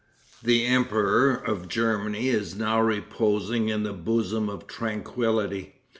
[0.41, 5.75] "The Emperor of Germany is now reposing in the bosom of tranquillity.